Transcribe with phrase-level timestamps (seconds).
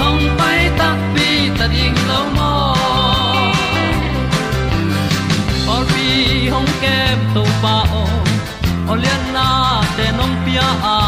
[0.00, 2.52] hong pai ta pi ta ding lo mo
[5.74, 6.06] or bi
[6.54, 8.04] hong kem to pa o
[8.92, 9.48] olian na
[9.96, 10.98] te nong pia a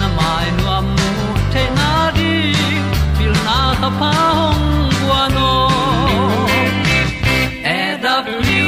[0.00, 1.10] na mai nu am mu
[1.52, 2.32] te na di
[3.16, 4.66] pil na ta pa hong
[4.98, 5.50] bua no
[7.76, 8.62] e da pru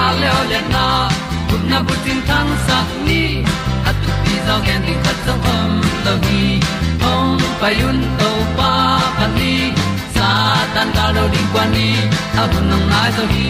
[0.00, 0.86] a le olian na
[1.48, 3.22] kun na bu tin tan sa ni
[3.88, 5.69] at tu pi zo gen di khat zo om
[7.60, 8.72] payun to pa
[9.18, 9.54] pan ni
[10.16, 10.28] sa
[10.74, 11.88] tan ga lo ding kwan ni
[12.40, 13.48] a bu nang mai so hi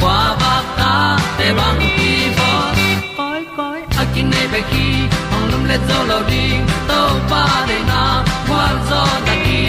[0.00, 0.92] kwa ba ta
[1.38, 2.50] te bang ki bo
[3.18, 4.86] koi koi a kin nei pe ki
[5.34, 7.00] ong lum le zo lo ding to
[7.32, 8.02] pa de na
[8.46, 9.60] kwa zo ta ki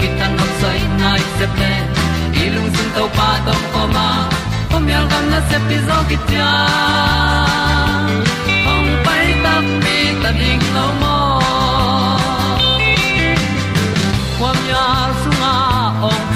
[0.00, 1.72] ki tan nok sai nai se pe
[2.42, 4.08] i lung sun to pa tom ko ma.
[4.70, 6.50] Pom yal gam na se pi zo ki tia
[8.72, 11.15] ong pai ta mi ta ding lo mo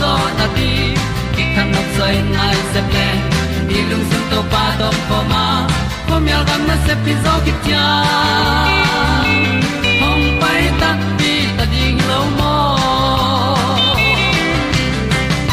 [0.00, 0.70] zo na ti
[1.34, 3.08] ki kan nok sai nai se ple
[3.68, 5.44] ni lung sun to pa do po ma.
[6.08, 7.86] Pom yal gam na se pi zo ki tia
[10.02, 12.54] hong pai ta pi ta ding lo mo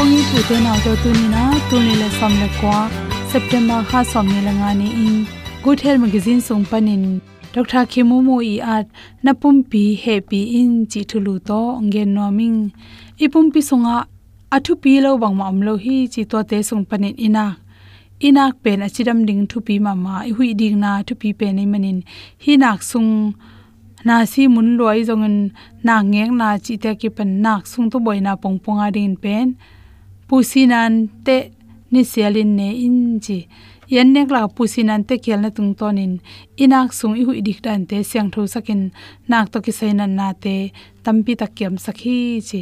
[0.02, 2.78] ong ni pu te naw to tu ni na tu ni le som le kwa
[3.34, 5.16] september ha som ni la nga ni in.
[5.64, 7.04] Good health magazine sung panin
[7.56, 8.86] dr khimu mu i at
[9.26, 11.62] napum pi happy in chi thulu to.
[11.86, 12.60] Nge noming
[13.24, 13.96] ipum pi sunga
[14.56, 17.46] athu pi lo bang ma am lo hi chi to te sung panin ina.
[18.28, 20.16] Inak pen achidam ding thu pi ma ma.
[20.30, 22.00] I hui ding na thu pi pen ni manin.
[22.44, 23.12] Hi nak sung
[24.08, 25.38] na si mun loi zongen
[25.86, 29.48] na ngek na chi te ki pan nak sung to boina pong ponga din pen.
[30.28, 30.94] Pusinan
[31.26, 31.38] te
[31.92, 33.40] ni sialin ne in chi.
[33.94, 36.14] Yan nek la pusinan te khel na tung tonin.
[36.64, 38.82] Inak sung i hui dik dan te siang tho sakin.
[39.30, 40.56] Nak to ki sainan na te
[41.04, 42.18] tampi takyam sakhi
[42.50, 42.62] chi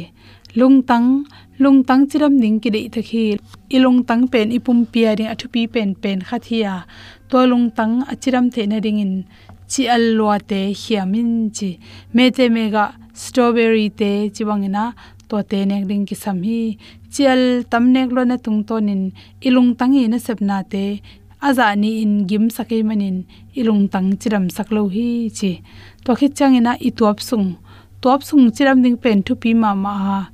[0.54, 1.24] lung tang
[1.58, 3.38] lung tang chiram ning ki dei thakhi.
[3.84, 6.84] Lung tang pen ipum pia ri athu pi pen pen khathia
[7.30, 9.24] to lung tang achiram the na ring in.
[9.70, 11.78] Chi alwa te hiamin chi.
[12.12, 12.84] Me te mega
[13.14, 14.84] strawberry te chiwangina
[15.28, 16.76] to te nek ring ki sam hi.
[17.12, 19.02] Chial tam nek lo na tung ton tonin
[19.46, 21.00] ilung tangi na sepna te.
[21.40, 23.24] Aza ni in gim sakai manin
[23.56, 25.62] ilung tang chiram saklo hi chi.
[26.04, 27.56] To khit i ituap sung.
[28.02, 30.31] Top sung chiram ding pen thu pi ma ma ha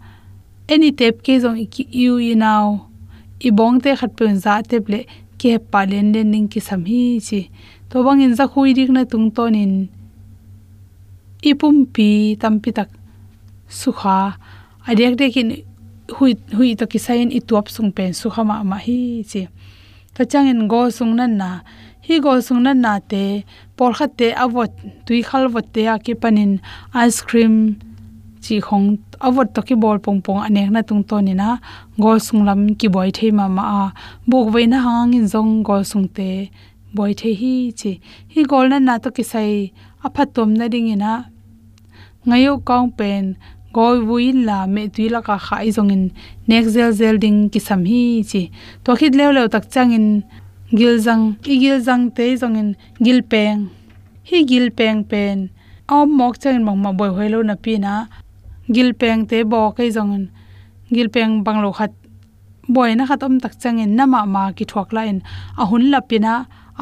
[0.69, 1.59] any tep ke jong
[2.03, 2.89] yu i now
[3.41, 5.01] i bong te khat pun za tep le
[5.41, 7.41] ke pa len len ning ki sam hi chi.
[7.91, 9.75] To bang in za khui dik na tung ton in.
[11.51, 12.91] Ipum pi tampi tak
[13.81, 14.19] sukha
[14.89, 15.49] adek dekin
[16.17, 19.01] hui hui to ki sain i tuap sung pen sukha ma ma hi
[19.31, 19.43] chi.
[20.15, 21.51] To changin go sung nan na.
[22.07, 23.45] Hi go sung nan na te,
[23.77, 24.73] por khat te avot
[25.07, 26.53] tui khal vot te a ki panin
[27.05, 27.55] ice cream
[28.45, 28.87] chi khong
[29.27, 31.59] avot to ki bol pong pong anek na tung to ni na.
[32.05, 33.85] Gol sung lam ki boy the ma ma a.
[34.31, 36.51] Buk ve na hang in zong gol sung te.
[36.95, 37.93] Boy the hi chi.
[38.35, 39.73] Hi gol na na to ki sai
[40.05, 41.31] a phat tom na ding ina.
[42.27, 43.37] Ngayo kaung pen
[43.73, 46.05] goi vui la me tui la ka khai zong in.
[46.47, 48.43] Next zel zel ding ki sam hi chi.
[48.85, 50.09] To khit lew lew tak chang in.
[50.69, 52.77] Gil zang, i gil zang te zong in.
[53.01, 53.71] Gil peng.
[54.29, 55.49] Hi gil peng pen.
[55.89, 57.95] Om mok chang mong ma boy hoilo na pi na
[58.75, 60.25] gil peng te bo kai zong in
[60.95, 61.93] gil peng banglo khat,
[62.75, 65.19] boy na khatom tak chang in nama ma ki thok la in.
[65.61, 66.35] A hun la pina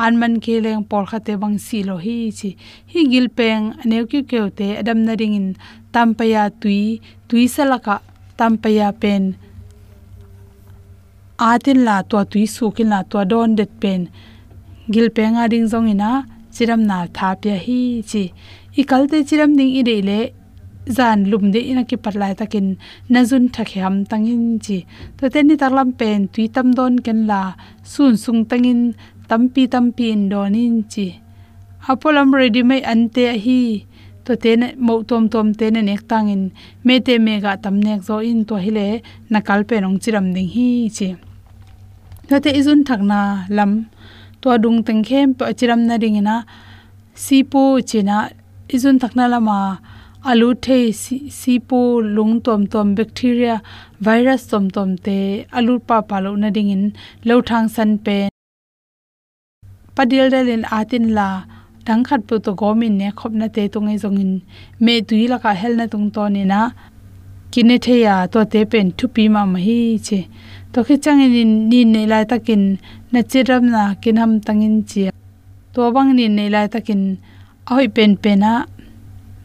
[0.05, 2.51] an man ke leng por kha te bang si lo hi chi.
[2.93, 5.49] Hi gil peng aneu ki ke te, adam na ring in.
[5.93, 7.97] Tampaya tui tui salaka
[8.39, 9.23] tampaya pen.
[11.51, 14.01] Atin la to tui su kin la to don det pen.
[14.93, 15.09] Gil
[15.43, 16.11] a ding zong ina
[16.55, 17.81] chiram na tha pya hi
[18.11, 18.23] chi.
[18.81, 20.21] I kalte chiram ding i de le
[20.89, 22.67] zan lum de ina ki patlai takin
[23.13, 24.79] nazun thakhe ham tangin chi.
[25.19, 27.41] To te ni tarlam pen tui tam don ken la,
[27.93, 28.81] sun sung tangin
[29.29, 31.07] tampi tampi in donin chi.
[31.89, 33.61] Apolam ready mai ante hi.
[34.25, 36.43] To te ne, mo tom tom te ne nek tangin
[36.87, 38.87] me te me ga tam nek zo in to hile
[39.33, 41.09] nakal pe nong chiram ding hi chi.
[42.29, 43.21] To te izun thakna
[43.57, 43.73] lam,
[44.41, 46.37] to dung teng khem pa chiram na ring ina
[47.25, 48.17] sipu china
[48.75, 49.59] izun thakna lama
[50.31, 50.79] alu the
[51.39, 53.63] sipu lung tom tom bacteria,
[54.01, 56.85] virus, tom tom, te alu pa pa lo na ding in
[57.25, 58.29] lo thang san pe
[59.95, 61.29] padil, dalin, atin, la
[61.87, 64.33] dang khat pu to gomin, ne, khop, na, te tung ei zong in
[64.85, 66.61] me, tui, la, ka, hel, na tung to ni na,
[67.53, 70.21] kine, the, ya, to, te, pen, thu, pi, ma ma, hi, che.
[70.73, 72.63] To, khi, chang in ni ne, lai, takin,
[73.13, 75.11] na chiram na, kin, ham, tangin chi
[75.73, 77.03] to, bang ni ne, lai, takin,
[77.71, 78.67] ahoi, pen, pena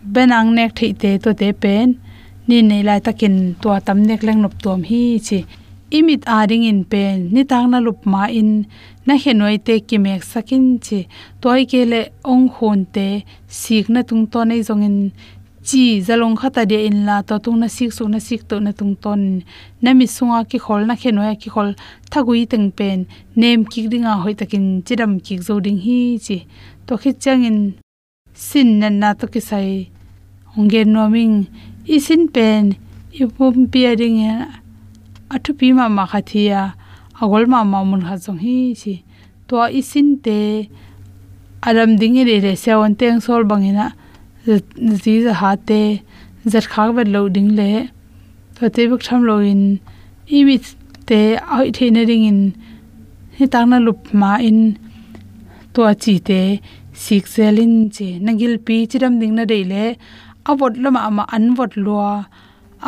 [0.03, 1.87] benang nek thei te to te pen,
[2.47, 5.39] ni nei lai takin to tam nek leng nop tom hi chi.
[5.97, 8.65] Imit aring in pen, ni tang na lup ma in,
[9.05, 10.99] na henoi te ki mek sakin chi.
[11.41, 12.01] Toy ke le
[12.33, 13.07] ong hon te,
[13.59, 14.97] sik na tung to nei zong in.
[15.67, 18.71] Chi, zalong khata de in la to tung na sik su na sik to na
[18.71, 19.43] tung ton.
[19.83, 21.69] Na mi sunga ki khol, na khenoi ki khol,
[22.11, 22.99] thagui teng pen.
[23.35, 26.37] Nem ki dinga hoi takin chiram ki zo ding hi chi.
[26.87, 27.59] To khit chang in
[28.33, 29.89] sin nan na to ki sai
[30.55, 31.35] honggen noming
[31.95, 32.75] isin pen
[33.21, 34.35] ipum pia ding ya
[35.33, 36.61] athu pi ma ma khathia
[37.21, 38.93] agol ma ma mun ha jong hi chi
[39.47, 40.39] to isin te
[41.67, 43.87] aram ding re re on teng sol bangina
[45.03, 45.81] ji za ha te
[46.51, 47.71] zat khak ba lo ding le
[48.55, 49.63] to te buk tham lo in
[50.37, 50.55] i mi
[51.09, 51.21] te
[51.57, 52.39] ai the na ring in
[53.37, 54.59] hi tang na lup ma in
[55.73, 56.41] to chi te
[56.93, 59.85] sik selin che nangil pi chiram ding na dei le
[60.51, 62.11] avot lama ama anvot lua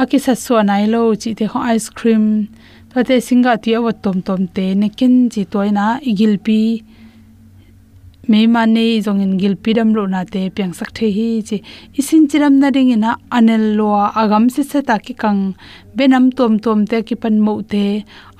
[0.01, 2.25] akisa so nai lo chi te ho ice cream.
[2.93, 6.60] To te singa ti avot tom tom te ne kin chi toina igil pi
[8.29, 11.29] me ma ne zong in gil pi dam lo na te pyang sak the hi
[11.48, 11.57] chi
[12.00, 13.89] isin chiram na ding ina anel lo
[14.22, 15.41] agam se se ta ki kang
[15.95, 17.86] benam tom tom te ki pan mo te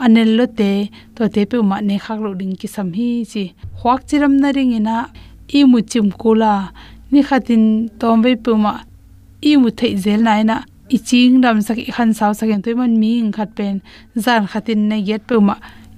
[0.04, 0.72] anel lo te
[1.16, 3.44] to te pe ma ne khak lo ding ki sam hi chi
[3.80, 4.98] hwak chiram na ring ina
[5.58, 6.54] i mu chim kula,
[7.12, 7.64] ni khatin
[8.00, 8.74] tom ve puma
[9.50, 10.58] i mu thei zel nai na
[10.96, 13.76] i ching dam sak i khan saw sakin toy man mi ing khat pen.
[14.26, 15.56] Zan khatin na yet puma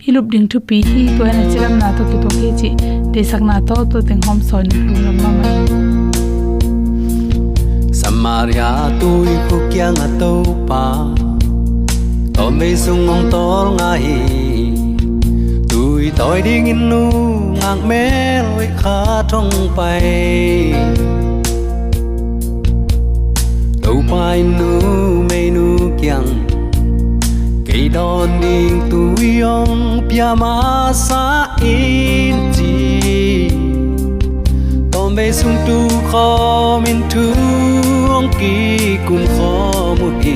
[0.07, 2.69] i lup ding thu pi hi to na chiram na to ki to ke chi.
[3.13, 5.55] Te sak na to to teng hom son ru ram ma mai
[8.01, 8.69] samaria
[9.01, 10.31] tôi khu kia ngà to
[10.69, 10.83] pa.
[12.35, 13.91] Tom ve sung ong tor nga
[16.15, 17.09] hi tôi tôi nu
[17.61, 20.73] ngang mé lối khá trong bay.
[23.83, 24.79] Đâu pai nu
[25.29, 26.47] me nu kyang
[27.65, 33.49] cây đòn điên tuổi ông pia ma sa in chi.
[34.91, 37.33] Tom be sung tu kho min tu
[38.09, 38.77] ông ki
[39.09, 40.35] kun kho mu hi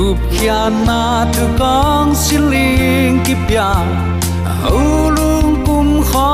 [0.00, 3.68] gup kia na tu kong siling ki pia
[4.68, 6.30] au lung kum kho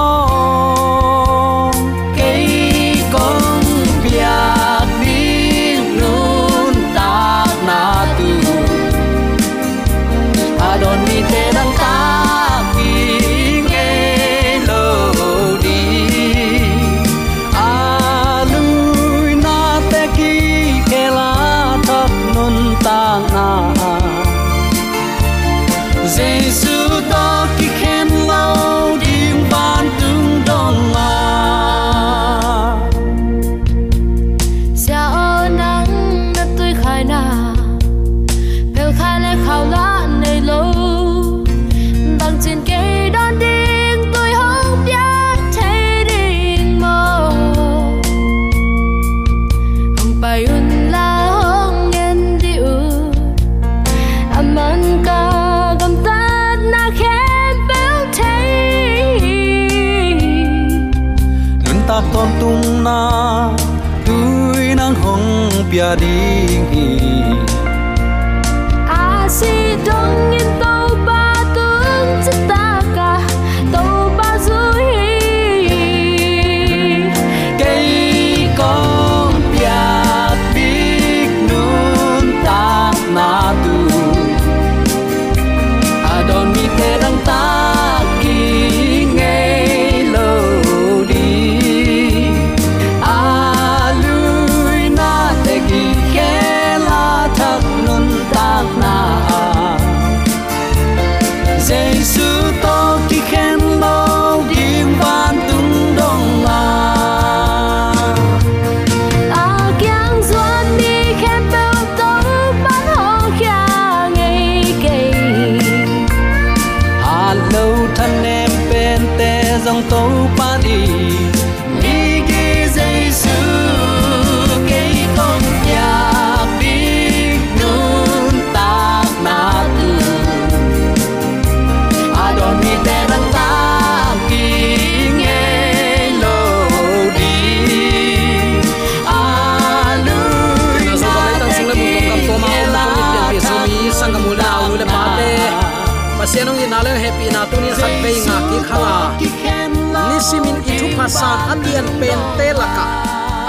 [151.08, 152.84] simin i alian pen te laka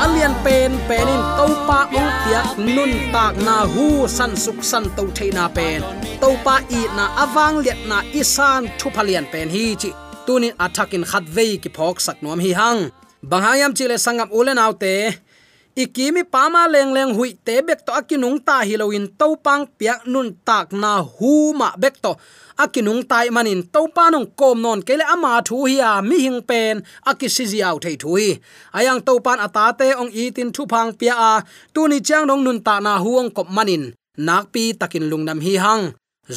[0.03, 3.85] alian pen penin topa ong piak nun tak na hu
[4.17, 5.81] san suk san to theina pen.
[6.21, 9.89] Topa i na awang liat na isan thu phalian pen hi chi.
[10.25, 12.81] Tunin athakin khat vei ki phok sak nom hi hang.
[13.29, 14.93] Bangayam chile sangam ulen autte
[15.83, 20.67] ikimi pama leng leng hui te bek to akinung ta hiloin topang piak nun tak
[20.81, 22.11] na hu ma bek to
[22.63, 26.75] akinung tai manin topa nong kom non kele ama thu hiya mi hing pen
[27.09, 28.27] akisiji au thei thui
[28.77, 31.33] ayang topan atate ong itin tin thu phang pia a,
[31.73, 33.83] tu ni chang nong nun ta na huang kop manin.
[34.17, 35.83] Nak pi takin lungnam hi hang.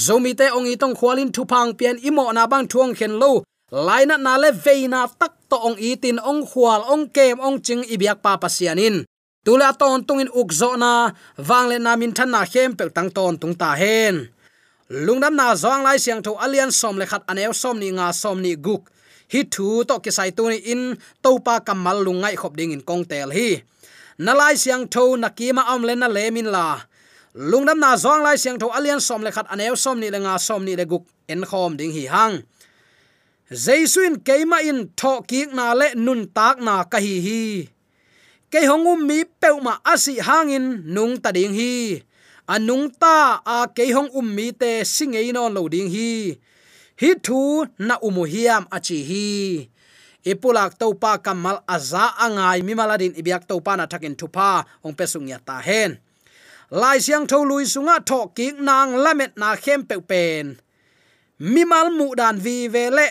[0.04, 3.32] Zomi te ong itong khwalin thu phang pian imo na bang thuang khen lo.
[3.86, 7.82] Laina na le veina tak to ong itin tin ong khwal ong kem, ong ching
[7.94, 8.96] ibyak pa pasianin.
[9.44, 10.92] Tula ton tungin ukzo na
[11.48, 14.28] wangle na min than na khem pe tang ton tung ta hen
[14.90, 18.42] lungdam na zong lai siang tho alian som le khat anew som ni nga som
[18.42, 18.90] ni guk.
[19.30, 22.82] Hi thu to ki sai tu ni in, to pa kamal lungai khop ding in
[22.82, 23.62] kong tel hi.
[24.18, 26.82] Na lai siang tho na ki ma om le na le min la.
[27.38, 30.34] Lungdam na zong lai siang tho alian som le khat anew som ni le nga
[30.42, 32.42] som ni le guk en khom ding hi hang.
[33.50, 37.42] Jaisuin keima in tho ki na le nun tak na ka hi hi.
[38.50, 42.02] Ke hongum mi peuma asi hangin nung ta ding hi
[42.54, 46.34] anung ta, a ke hong um mi te singei non lo ding hi.
[47.00, 49.28] Hi thu na umu hiam achi hi.
[50.30, 54.94] Ipulak to pa kamal aza angai mi maladin ibyak to pa na thakin thupa, ong
[54.98, 55.96] pesung ya ta hen.
[56.70, 60.60] Lai siang tho lui sunga tho ki nang lamet na khem pe pen.
[61.38, 63.08] Mi mal mu dan vi ve le.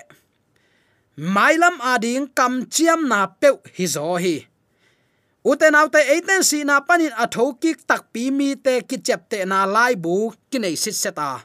[1.18, 4.49] Mailam ading kam chiam na pe hi zo hi
[5.44, 9.46] uten autte eiten si na panin atho ki tak pi mi te ki chep te
[9.46, 11.40] na lai bu ki nei sit seta.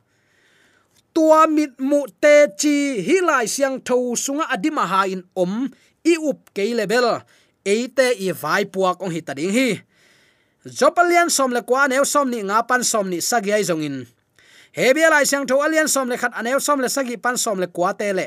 [1.15, 5.71] Tua mit mu te chi hi lai siang tho sunga adima ha in om
[6.05, 7.21] i up ke level.
[7.65, 9.69] Eite i vai puak ong hita ding hi.
[10.65, 14.05] Jopalian som le kwa neu som ni nga pan som ni sagyai zongin
[14.75, 17.71] hebia lai siang tho alian som le khat aneu som le sagi pan som le
[17.71, 18.27] kwa te le.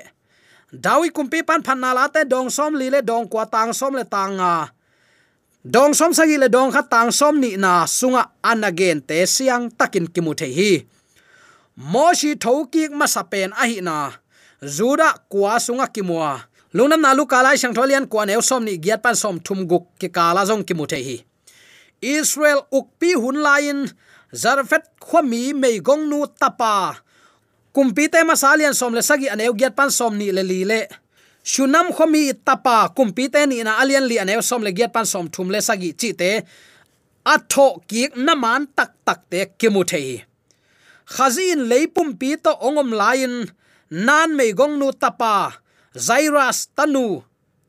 [0.71, 3.95] Dawi kumpi pan phan na la te dong som li le dong kwa tang som
[3.95, 4.71] le tanga
[5.67, 10.07] dong som sagi le dong khat tang som ni na sunga anagen te siang takin
[10.07, 10.87] kimu the hi.
[11.75, 14.15] Moshi thoki ma sapen a hi na.
[14.63, 19.03] Zuda kwa sunga kimwa lunam na lu kala sang tholian kwa ne som ni giat
[19.03, 21.17] pan som thum guk ki kala jong kimu the hi.
[21.99, 23.91] Israel ukpi hun lain.
[24.31, 26.95] Zarfet khwami mei gong nu tapa.
[27.75, 30.87] Kumpi te masalian som le sagi aneu giat pan som ni le li le
[31.51, 35.25] shunam khomi tapa kumpi te ni na alian li aneu som le giat pan som
[35.33, 36.31] thum le sagi chi te
[37.33, 40.09] atho ki naman tak tak te kimu thei.
[41.13, 43.33] Khazin leipum pi to ongom lain
[44.07, 45.35] nan mei gong nu tapa
[46.07, 47.05] zairus tanu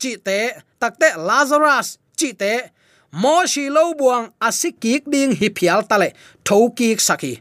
[0.01, 0.39] chi te
[0.81, 2.53] takte lazarus chi te
[3.23, 6.09] mo shi lo buang asikik ding hi phial tale
[6.47, 7.35] thokik saki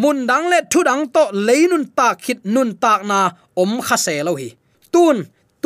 [0.00, 3.18] mun dang le thu dang to leinun ta khit nun tak na
[3.62, 4.48] om khase lo hi.
[4.94, 5.16] Tun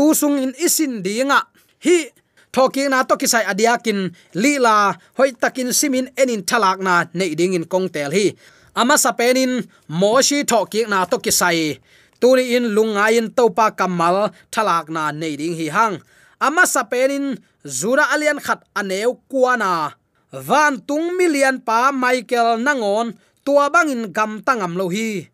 [0.00, 1.45] tu sung in isin dinga.
[1.85, 2.09] Hi,
[2.49, 7.69] thoki na to kisai adiakin lila hoi takin simin enin thalak na nei ding in
[7.69, 8.33] kongtel hi.
[8.73, 11.76] Ama sapenin moshi thoki na to kisai
[12.16, 16.00] tuni in lunga in topa kamal thalak na nei ding hi hang.
[16.40, 19.92] Ama sapenin zura alian khat aneu kuana
[20.33, 23.12] van tung million pa michael nangon,
[23.45, 25.28] tua bangin gam tangam lo hi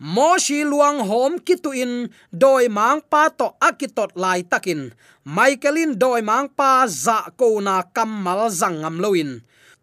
[0.00, 4.90] mo shi luang hom kitu in doi mang pa to akitot lai takin
[5.24, 9.30] michaelin doi mang pa dạ za ko na kamal zangam loin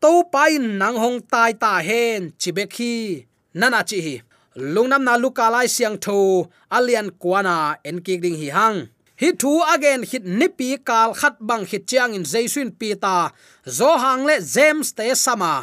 [0.01, 4.15] to pai nang hong tai ta hen chibekhi nana chi hi.
[4.57, 8.77] Lungnam na luka lai siang tho alian kwana en ki ding hi hang.
[9.21, 13.29] Hi thu again hit nipi kal khat bang hit chiang in jaisun pi ta,
[13.77, 15.53] zo hang le james te sama.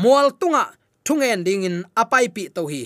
[0.00, 0.64] Mual tunga
[1.04, 2.82] thungen ding in apai pi to hi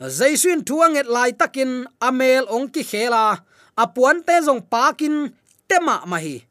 [0.00, 3.42] jaisun thuanget lai takin, amel ong ki khela.
[3.78, 5.30] Apuan te jong pakin,
[5.68, 6.42] tema mahi.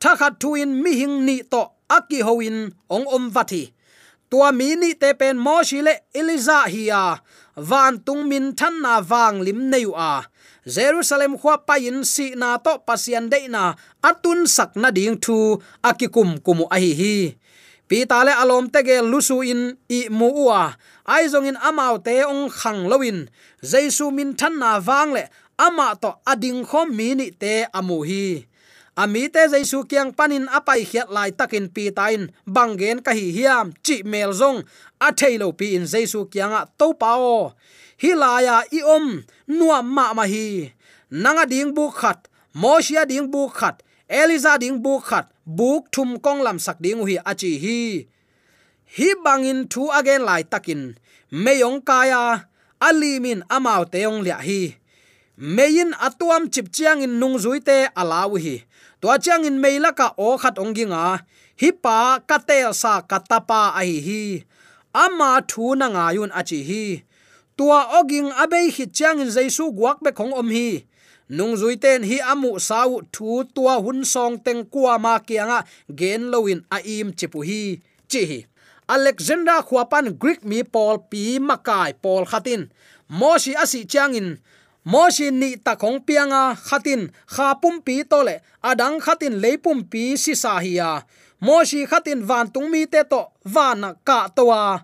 [0.00, 3.74] Thakhat thuin mi hing ni to aki hoin ong om vathi
[4.34, 7.22] tua mi ni te pen mo shile eliza hiya
[7.70, 10.26] van tung min than na wang lim neu a.
[10.66, 13.78] Jerusalem khwa pa in si na to pasian de na.
[14.02, 17.16] Atun sak na ding thu akikum kumu ahi hi hi.
[17.88, 21.98] Pi ta le alom te ge lusu in i mu wa ai zong in amau
[21.98, 23.28] te ong khang loin
[23.62, 25.24] jesu min than na wang le
[25.58, 28.46] ama to ading khom mi ni te amu hi.
[28.96, 33.74] Ami te jaisu kyang panin apai khiat lai takin pi tain bangen ka hi hiam,
[33.82, 34.62] chi mel zong,
[35.02, 37.58] a thailo pi in jaisu kyanga to pao
[37.98, 39.06] hilaya i om
[39.48, 40.70] nuam ma ma hi.
[41.10, 46.40] Nanga ding bu khat, moshia ding bu khat, eliza ding bu khat, buk thum kong
[46.46, 48.06] lam sak ding hi achi hi
[48.94, 50.94] hi bangin thu again lai takin.
[51.34, 52.46] Meyong kaya
[52.78, 54.78] alimin amau teong lia hi.
[55.34, 58.56] Meyin atuam chip chiang in nung zuite alawi hi.
[59.02, 61.26] To chiang in meila ka o khat onginga.
[61.58, 64.46] Hi pa katel sa katapa ai hi.
[64.94, 67.02] Ama thu na nga yun achi hi.
[67.58, 70.86] Tua oging abei hi chiang in jaisu guak be khong om hi.
[71.34, 76.30] Nung zui ten hi amu sau thu tua hun song teng kwa ma kianga gen
[76.30, 77.82] loin a im chipu hi.
[78.06, 78.40] Chi hi
[78.88, 82.70] alexander khuapan greek mi paul pi makai paul khatin.
[83.08, 84.38] Moshi asi changin
[84.84, 87.12] moshi ni ta khong pianga khatin.
[87.26, 88.40] Kha pum pi tole.
[88.62, 91.04] Adang khatin leipum pi si sahia
[91.40, 94.80] moshi khatin van tung mi te to van ka towa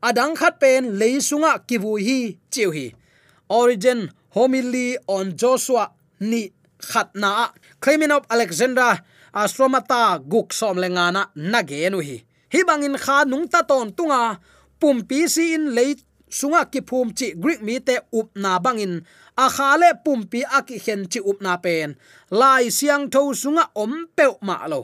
[0.00, 2.86] adang khat pen leisunga kivu hi chiu hi.
[3.48, 9.02] Origin homily on joshua ni khatna claiming of alexander,
[9.34, 14.22] astromata guk som lengana nagenu hi hi bangin kha nung ta ton tunga.
[14.80, 15.94] Pum pi si in le
[16.38, 18.94] sunga ki phum chi greek mi te up na bangin.
[19.36, 21.88] A khale pum pi a ki hen chi up na pen.
[22.40, 24.80] Lai siang tho sunga om pe ma lo.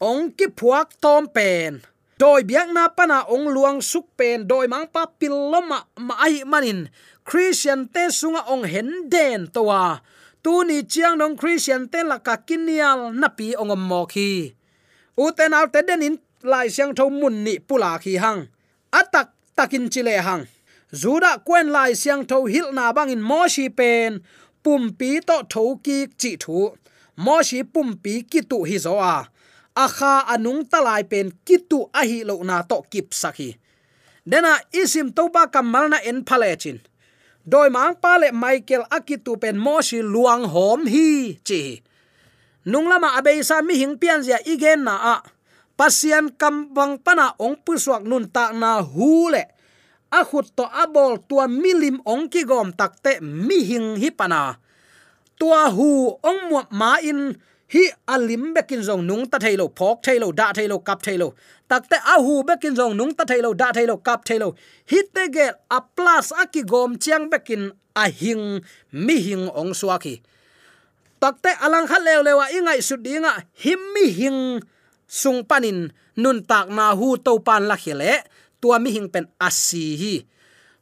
[0.00, 1.82] Ong ki phuak tom pen.
[2.18, 4.46] Doi biak na pana ong luang suk pen.
[4.50, 6.90] Doi mang pa piloma ma ai manin.
[7.28, 10.00] Christian te sunga ong hen den towa.
[10.42, 14.54] Tu ni chiang dong christian te la ka kinial na pi ong mo khi.
[15.18, 18.48] Uten al te den in lai siang tho mun ni pula khi hang.
[18.92, 20.46] Atak takin chile hang.
[20.92, 24.20] Zuda kwen lai siang tho hil na bangin mo shi pen.
[24.62, 26.74] Pum pi to tho ki chi thu.
[27.16, 29.28] Mo shi pum pi ki tu hi zo a.
[29.76, 33.54] Akha anung talai pen kitu a hi lo na to kip sakhi
[34.28, 36.78] dena isim to ba kamal na en phale chin.
[37.48, 41.80] Doi mang pa le michael akitu pen mo shi luang hom hi chi.
[42.68, 45.16] Nunglama abeisa mi hing pian zia igen na a
[45.78, 49.44] pasian kam bang pana ong pu suak nun ta na hu le.
[50.10, 54.58] A khut to abol tua milim ong ki gom takte mi hing hi pana.
[55.38, 57.38] Tua hu ong mu ma in,
[57.68, 61.36] hi alim bekin zong nung ta thailo phok thailo da thailo kap thailo
[61.68, 64.56] takte a hu bekin zong nung ta thailo da thailo kap thailo
[64.90, 69.76] hi te gel a plus a ki gom chiang bekin a hing, mi hing ong
[69.76, 70.24] suaki
[71.20, 74.64] takte alang khat lew lewa ingai su dinga him mi hing
[75.08, 75.88] sung panin
[76.20, 78.22] nun tak na hu to pan la khile
[78.60, 80.14] tua mi hing pen asi hi.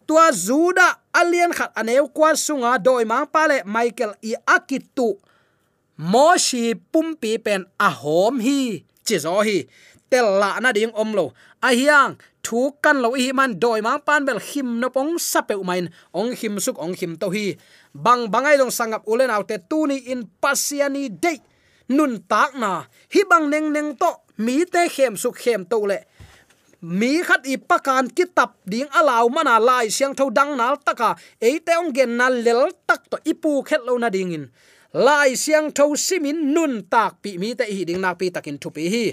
[0.06, 5.18] Tua zuda alien khat aneu kwa sunga doi ma pale michael i akitu.
[5.96, 9.66] Moshi pumpi pen a hom hi, chi zo hi.
[10.10, 11.34] Tel la na ding om lo.
[11.58, 15.54] A hiang, thu kan lo hi man doi ma pan bel him no pong sape
[15.58, 17.58] umain ong him suk ong him to hi.
[17.90, 21.42] Bang bangai dong sangap ulen autte tuni in pasiani date
[21.88, 22.86] nun tak na.
[23.12, 24.12] Hi bang neng neng to.
[24.38, 25.98] Mi te khem su khem to le.
[26.82, 31.16] Mi khat i pakan kitab ding alaw mana lai siang tho dang nal taka.
[31.40, 34.44] Eite ong gen na lel tak to ipu khet lo na ding in.
[34.92, 38.68] Lai siang tho simin nun tak pi mi te hi ding na pi takin thu
[38.70, 39.06] pi hi.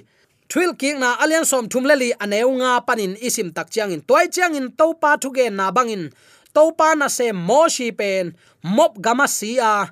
[0.51, 4.01] Thil king na alian som thum leli aneu nga panin isim tak chiang in.
[4.03, 6.11] Toy chiang in to pa thu ge na bangin
[6.53, 8.35] to pa na se mo shi pen.
[8.61, 9.87] Mop gama si a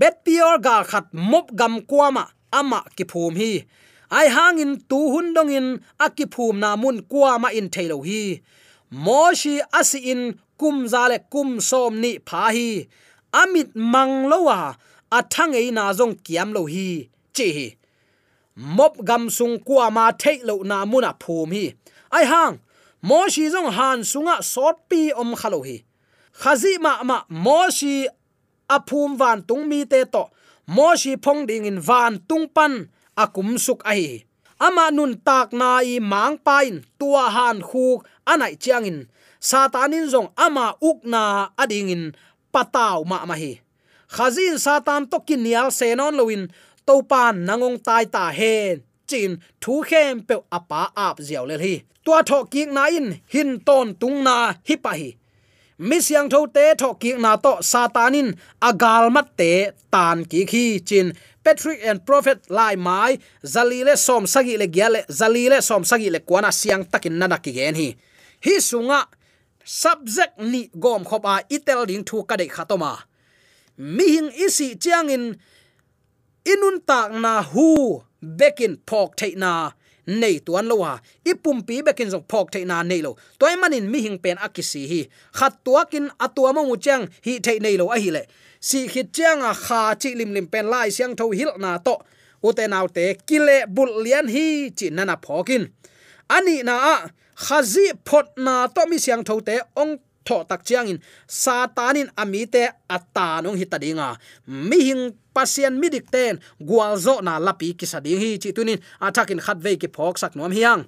[0.00, 3.52] bet pior ga khat mop gam kwama ama ki phum hi.
[4.18, 5.68] Ai hangin tu hun dong in
[6.04, 8.22] akiphum na mun kwama in thailo hi.
[9.04, 10.22] Moshi asi in
[10.60, 12.88] kum zale kum som ni pha hi.
[13.40, 14.76] Amit mang lowa
[15.18, 17.08] athang ei na zong kiam lo hi.
[17.36, 17.68] Chi hi.
[18.76, 21.64] Mop gam sung kwa ma thei lo na muna phum hi.
[22.16, 22.54] Ai hang
[23.08, 25.76] mo shi zong han sunga sot pi om khalo hi.
[26.40, 27.94] Khazi ma ma mo shi
[28.68, 30.24] aphum van tung mi te to.
[30.66, 34.24] Mo shi phong ding in van tung pan akum suk ai
[34.62, 38.98] ama nun tak na i mang pain, tua han khuk anai chiangin
[39.48, 42.14] satanin zong ama ukna adingin
[42.54, 43.52] pataw ma ma hi.
[44.14, 46.42] Khazin satan to kinial senon loin
[46.86, 48.74] to pan nangong tai ta hen
[49.08, 49.30] chin
[49.62, 51.74] thu khem pe apa ap ziaw le hi.
[52.04, 54.34] Tua tho ki na in, hin ton tung na
[54.68, 55.10] hi pa hi
[55.82, 58.32] mi siang tho te, tho ki na to, satanin,
[58.68, 59.52] agal mat te,
[59.90, 63.18] tan ki khi, chin, patrick and prophet lai mai,
[63.54, 67.74] zalile som sagi le gyale zalile som sagi le kwana siang takin nana ki gen
[67.74, 67.88] hi.
[68.46, 69.00] Hi sunga
[69.64, 72.92] subject ni gom khopa itel ding thu ka de khatoma
[73.78, 75.24] mi hing isi chiangin
[76.52, 79.72] inun tak na hu, bekin phok thei na
[80.06, 80.98] nei tuan lo wa.
[81.24, 83.16] Ipum pi bekin jong phok thei na nei lo.
[83.38, 85.00] Toy manin mi hing pen akisi hi.
[85.32, 88.22] Khat tuakin atua mo mu chang hi thei nei lo a hi le.
[88.60, 91.94] Si khit chang a kha chi lim lim pen lai siang tho hil na to.
[92.42, 95.64] Ute naw te kile bul lian hi chi nana phokin
[96.36, 96.96] ani na a
[97.44, 99.94] khazi phot na to mi siang tho te ong
[100.26, 100.98] tho tak chiang in.
[101.26, 102.64] Satanin amite
[102.96, 104.08] atanong hitadinga
[104.46, 105.04] mi hing
[105.34, 110.36] pasien midik ten gwalzo na lapi kisadi hi chi tunin athakin khatve ki phok sak
[110.36, 110.84] nom hiang.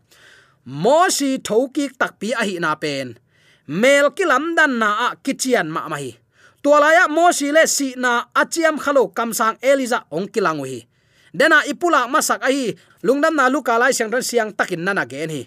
[0.67, 3.19] Mosi thoki takpi a hi na pen.
[3.67, 6.17] Mel kilam dan na a kichian ma ma hi.
[6.63, 10.29] Tualaya mosi le si na achiam khalo kamsang eliza ong
[10.65, 10.89] hi.
[11.35, 15.43] Dena ipula masak ahi lungdam na luka lai siang ran siang takin nana gen hi.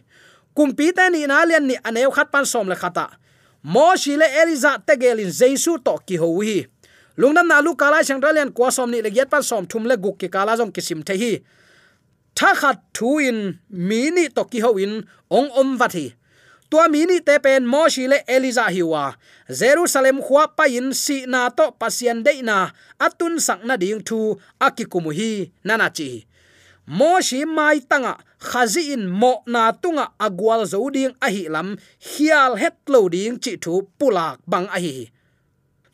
[0.52, 3.08] Kumpi te ni na lian ni aneu khat pan som le khata
[3.64, 6.68] mo shi le eliza tegelin jesu to ki ho hi
[7.18, 9.98] lungnam na lu kala sang dalian kwa som ni le get pan som thum le
[9.98, 11.32] guk ki kala jong kisim the hi.
[12.38, 14.94] Tha khat thu in mi ni to ki ho in
[15.30, 16.14] ong om va thi.
[16.70, 19.16] Tua mi ni te pen mo shi le eliza hiwa
[19.50, 22.70] jerusalem khwa pa in si na to pasien de na.
[23.00, 26.28] Atun sak na ding thu akikumu hi nana chi.
[26.88, 31.76] Mo shi mai tanga, khazi in mo na tunga agwal zo ding a hi lam,
[32.00, 35.12] hial het lo ding chi thu pulak bang a hi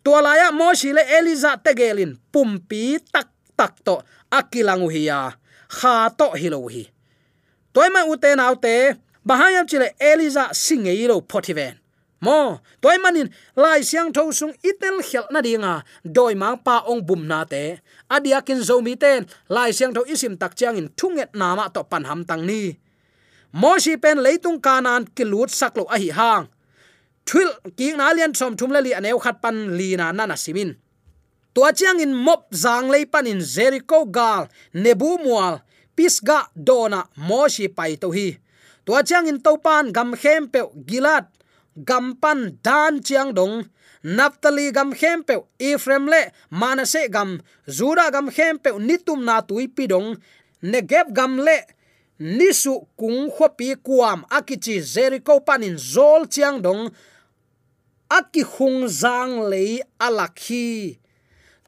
[0.03, 5.37] tualaya moshi le eliza tegelin, pumpi tak tak to akilangu hiya
[5.69, 6.91] kha to hilohi
[7.73, 11.79] toy ma uten autte bahayam chile eliza singei lo photiven
[12.23, 17.03] mo toy manin lai siang tho sung itel khel na dinga doi mang pa ong
[17.07, 17.83] bum na te.
[18.07, 21.83] Adia kin zo mi ten lai siang tho isim tak chiang in thunget nama to
[21.83, 22.79] pan ham tang ni
[23.51, 26.52] mo shi pen leitung kanan kilut saklo a hi hang
[27.25, 30.75] thil king na lian som thum lali aneu khat pan li na na na simin.
[31.53, 35.61] Tua chiang in mop zang lei pan in jericho gal, nebu mual
[35.95, 38.37] pisga dona moshi pai to hi.
[38.85, 41.29] Tua chiang in topan gam khem pe gilat,
[41.85, 43.69] gam pan dan chiang dong
[44.03, 49.67] naftali gam khem pe ephraim le manase gam, zura gam khem pe nitum na tui
[49.67, 50.17] pi dong
[50.61, 51.57] negeb gam le,
[52.19, 56.89] nisu kung khopi kuam, akichi jericho panin zol chiang dong
[58.17, 61.01] aki khung zang lei alakhi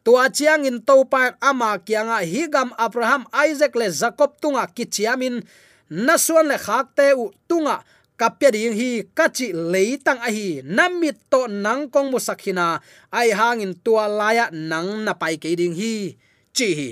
[0.05, 5.41] tua chiang in to pa ama kianga higam abraham, isaac le jacob tunga kichiamin
[5.89, 7.81] nasuan le khakte u tunga
[8.19, 10.61] kapya ding hi kachi leitang a hi.
[10.61, 12.79] Namit to nang kong musakhina
[13.09, 16.15] ai hangin tua laya nang na pai ke ding hi.
[16.55, 16.89] Chi hi.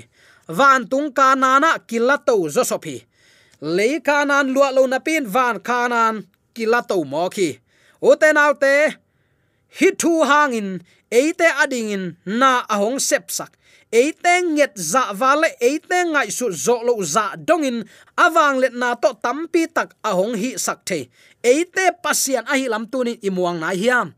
[0.50, 2.96] Van tung ka nana kilato zosopi
[3.64, 7.56] le kanan lua lo na pin, van kanan kilato mo khi
[8.02, 8.28] o te
[8.60, 8.74] te
[9.78, 13.52] hi thu hangin eite adingin, na ahong sepsak.
[13.94, 17.86] Eite nget za vale, eite ngai su zo lo za dongin
[18.18, 21.06] awang let na to tampi tak ahong hi sak the
[21.42, 24.10] eite pasian ahi lam tunin imuang na hiam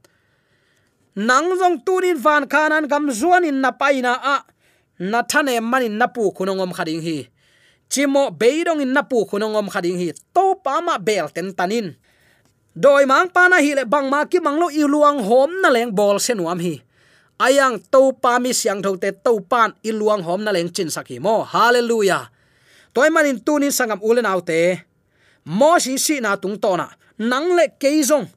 [1.16, 4.45] nang jong tunin van kanan gam zuanin na paina a.
[5.01, 7.29] Na thane manin na pu khunongom khading hi.
[7.88, 10.12] Chimo beidong in na pu khunongom khading hi.
[10.37, 11.97] To pa ma bel ten tanin
[12.77, 15.97] doi mang pa na hi le bang ma ki manglo i luang hom na leng
[15.97, 16.77] bol se nuam hi.
[17.41, 20.93] Ayang to pa mi siang tho te to pan i luang hom na leng chin
[20.93, 21.41] sakhi mo.
[21.41, 22.29] Hallelujah.
[22.93, 24.85] Toy manin tunin sangam ulen autte
[25.49, 26.93] mo si si na tung to na.
[27.17, 28.29] Nang le keizong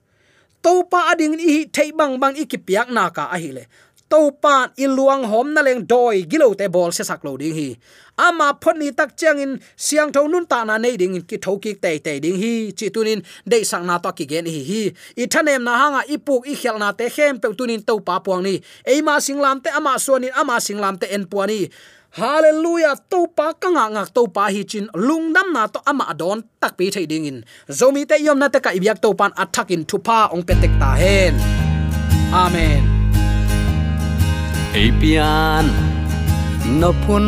[0.64, 3.68] to pa ading i thei bang bang i ki piak na ka a hi le
[4.10, 7.70] to pan iluang hom na leng doi gilo te bol se sak lo ding hi.
[8.18, 11.78] Ama phoni tak chang in siang tho nun ta na nei ding ki tho ki
[11.84, 12.74] te te ding hi.
[12.78, 14.84] Chi tunin de sang na to ki gen hi hi.
[15.22, 18.44] I thanem na hanga ipuk i khel na te khem pe tunin to pa puang
[18.44, 18.60] ni.
[18.84, 21.70] Eima singlam te, ama suanin ama singlam te en puani
[22.16, 22.98] hallelujah!
[23.10, 26.90] To pa kanga ngak to pa hi chin lungnam na to ama don tak pi
[26.90, 27.38] thei ding in.
[27.70, 30.98] Zomi te yom na te ka ibyak to pan attack in thupa ong petek ta
[30.98, 31.34] hen.
[32.34, 32.99] Amen.
[34.70, 35.66] Epian
[36.80, 37.26] no pun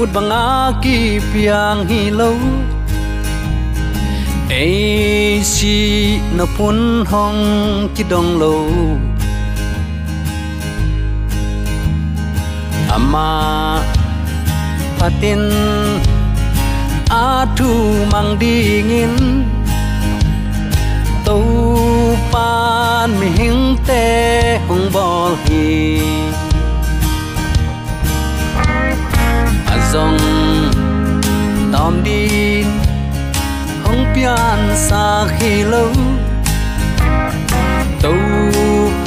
[0.00, 2.32] ut banga ki piang hi lo
[4.48, 8.56] Ei si no pun hong ki dong lo
[12.96, 13.84] Ama
[14.96, 15.52] patin
[17.12, 17.72] atu
[18.08, 19.44] mang dingin
[21.26, 24.04] tâu pan mi hing te
[24.92, 26.00] bol hi
[29.74, 30.20] azong
[31.72, 32.68] tom din
[33.84, 35.90] hong pian sa khi lâu
[38.02, 38.14] Tu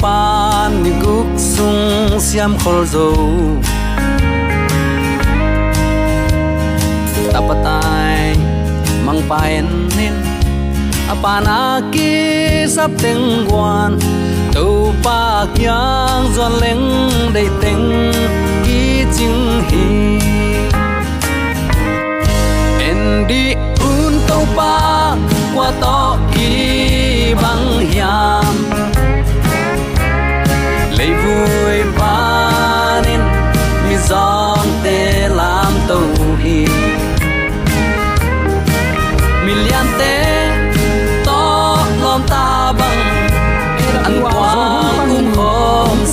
[0.02, 3.08] pan ni guk sung siam khol zo
[7.32, 8.34] tapatai
[9.06, 9.66] mang paen
[9.96, 10.14] nin
[11.12, 12.12] apana ki
[12.66, 13.94] sap teng quan
[14.52, 18.12] tu pa kyang zon leng đầy teng
[18.64, 19.86] ki ching hi
[22.88, 24.79] en di un tàu pa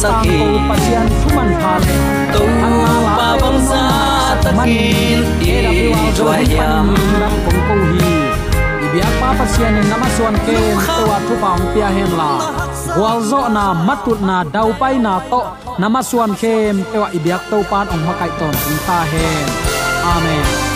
[0.07, 0.39] sakhi
[0.69, 1.81] pasian thuman phan
[2.33, 2.43] tu
[3.17, 3.83] pa bang sa
[4.43, 5.55] takin i
[6.17, 6.87] joy yam
[7.21, 8.11] ram kong ko hi
[8.87, 12.31] ibyak pa pasian in namaswan ke towa thu paung pia hen la
[12.99, 15.41] wal zo na matut na dau pai na to
[15.81, 18.55] namaswan khem tewa ibyak to pan ong makai ton
[18.87, 19.45] ta hen
[20.13, 20.66] amen.